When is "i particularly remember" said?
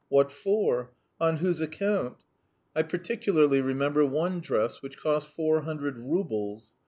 2.75-4.03